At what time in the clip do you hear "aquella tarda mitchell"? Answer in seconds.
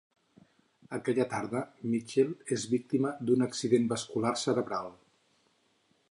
0.97-2.31